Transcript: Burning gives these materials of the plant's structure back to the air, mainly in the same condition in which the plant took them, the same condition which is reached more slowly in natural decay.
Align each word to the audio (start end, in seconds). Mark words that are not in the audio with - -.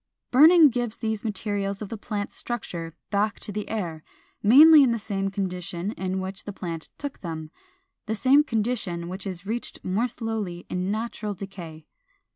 Burning 0.31 0.69
gives 0.71 0.97
these 0.97 1.23
materials 1.23 1.79
of 1.79 1.89
the 1.89 1.95
plant's 1.95 2.35
structure 2.35 2.95
back 3.11 3.39
to 3.39 3.51
the 3.51 3.69
air, 3.69 4.01
mainly 4.41 4.81
in 4.81 4.91
the 4.91 4.97
same 4.97 5.29
condition 5.29 5.91
in 5.91 6.19
which 6.19 6.45
the 6.45 6.51
plant 6.51 6.89
took 6.97 7.19
them, 7.21 7.51
the 8.07 8.15
same 8.15 8.43
condition 8.43 9.07
which 9.09 9.27
is 9.27 9.45
reached 9.45 9.77
more 9.85 10.07
slowly 10.07 10.65
in 10.71 10.89
natural 10.89 11.35
decay. 11.35 11.85